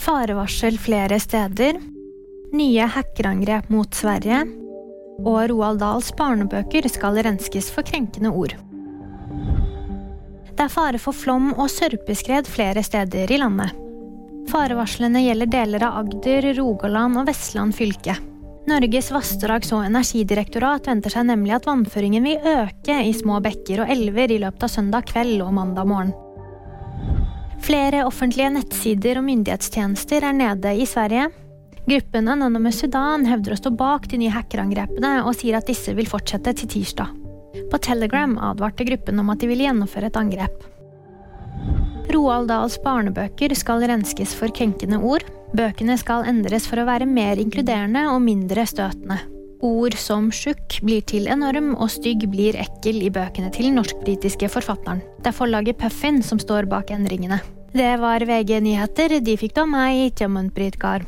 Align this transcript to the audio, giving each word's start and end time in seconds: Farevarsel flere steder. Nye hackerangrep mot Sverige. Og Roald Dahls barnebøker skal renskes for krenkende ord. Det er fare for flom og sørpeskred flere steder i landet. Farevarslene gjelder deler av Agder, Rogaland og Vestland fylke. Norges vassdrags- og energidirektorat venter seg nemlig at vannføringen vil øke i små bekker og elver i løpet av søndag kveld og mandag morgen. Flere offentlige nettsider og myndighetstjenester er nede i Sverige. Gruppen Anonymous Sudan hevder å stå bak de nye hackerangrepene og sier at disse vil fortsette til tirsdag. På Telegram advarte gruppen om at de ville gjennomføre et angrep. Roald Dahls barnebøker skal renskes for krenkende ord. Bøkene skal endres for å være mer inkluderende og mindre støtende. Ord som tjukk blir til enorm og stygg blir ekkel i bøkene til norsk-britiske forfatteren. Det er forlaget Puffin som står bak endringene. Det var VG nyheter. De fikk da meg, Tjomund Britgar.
Farevarsel 0.00 0.78
flere 0.78 1.20
steder. 1.20 1.76
Nye 2.52 2.80
hackerangrep 2.80 3.68
mot 3.68 3.94
Sverige. 3.94 4.46
Og 5.20 5.50
Roald 5.50 5.82
Dahls 5.82 6.08
barnebøker 6.16 6.88
skal 6.88 7.20
renskes 7.26 7.68
for 7.74 7.84
krenkende 7.84 8.32
ord. 8.32 8.54
Det 10.56 10.64
er 10.64 10.72
fare 10.72 11.00
for 11.00 11.16
flom 11.16 11.50
og 11.52 11.68
sørpeskred 11.68 12.48
flere 12.48 12.80
steder 12.84 13.28
i 13.28 13.40
landet. 13.42 13.76
Farevarslene 14.48 15.20
gjelder 15.26 15.52
deler 15.52 15.84
av 15.84 16.00
Agder, 16.00 16.48
Rogaland 16.56 17.20
og 17.20 17.28
Vestland 17.28 17.76
fylke. 17.76 18.16
Norges 18.70 19.12
vassdrags- 19.12 19.74
og 19.76 19.84
energidirektorat 19.84 20.88
venter 20.88 21.12
seg 21.12 21.28
nemlig 21.28 21.58
at 21.58 21.68
vannføringen 21.68 22.24
vil 22.24 22.50
øke 22.56 22.96
i 23.04 23.12
små 23.16 23.42
bekker 23.44 23.84
og 23.84 23.92
elver 23.92 24.32
i 24.32 24.40
løpet 24.40 24.64
av 24.64 24.72
søndag 24.78 25.12
kveld 25.12 25.44
og 25.44 25.52
mandag 25.60 25.92
morgen. 25.92 26.16
Flere 27.60 28.04
offentlige 28.08 28.50
nettsider 28.54 29.20
og 29.20 29.26
myndighetstjenester 29.26 30.24
er 30.24 30.36
nede 30.36 30.72
i 30.80 30.86
Sverige. 30.88 31.28
Gruppen 31.90 32.28
Anonymous 32.30 32.80
Sudan 32.80 33.26
hevder 33.28 33.54
å 33.54 33.58
stå 33.58 33.72
bak 33.74 34.06
de 34.10 34.20
nye 34.20 34.32
hackerangrepene 34.34 35.20
og 35.24 35.34
sier 35.38 35.58
at 35.58 35.68
disse 35.68 35.92
vil 35.96 36.08
fortsette 36.08 36.54
til 36.60 36.70
tirsdag. 36.76 37.16
På 37.70 37.80
Telegram 37.82 38.36
advarte 38.50 38.86
gruppen 38.86 39.18
om 39.20 39.32
at 39.32 39.42
de 39.42 39.48
ville 39.50 39.66
gjennomføre 39.66 40.10
et 40.10 40.20
angrep. 40.20 40.64
Roald 42.10 42.48
Dahls 42.50 42.78
barnebøker 42.82 43.54
skal 43.58 43.84
renskes 43.86 44.32
for 44.38 44.52
krenkende 44.54 44.98
ord. 44.98 45.26
Bøkene 45.56 45.96
skal 45.98 46.26
endres 46.30 46.66
for 46.70 46.80
å 46.80 46.86
være 46.88 47.10
mer 47.10 47.42
inkluderende 47.42 48.06
og 48.12 48.22
mindre 48.24 48.66
støtende. 48.70 49.18
Ord 49.60 49.94
som 50.00 50.30
tjukk 50.32 50.78
blir 50.86 51.02
til 51.04 51.28
enorm 51.28 51.74
og 51.76 51.90
stygg 51.92 52.24
blir 52.32 52.56
ekkel 52.56 53.02
i 53.04 53.10
bøkene 53.12 53.50
til 53.52 53.68
norsk-britiske 53.76 54.48
forfatteren. 54.48 55.02
Det 55.20 55.34
er 55.34 55.36
forlaget 55.36 55.80
Puffin 55.80 56.22
som 56.24 56.40
står 56.40 56.68
bak 56.70 56.92
endringene. 56.94 57.42
Det 57.76 57.92
var 58.00 58.24
VG 58.24 58.56
nyheter. 58.64 59.20
De 59.20 59.36
fikk 59.38 59.54
da 59.60 59.66
meg, 59.68 60.14
Tjomund 60.16 60.54
Britgar. 60.56 61.04